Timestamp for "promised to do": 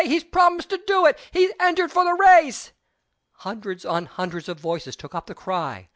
0.23-1.05